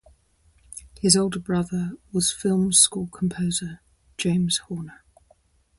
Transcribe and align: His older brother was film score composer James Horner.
His 0.99 1.15
older 1.15 1.37
brother 1.37 1.91
was 2.11 2.33
film 2.33 2.73
score 2.73 3.07
composer 3.09 3.81
James 4.17 4.57
Horner. 4.67 5.03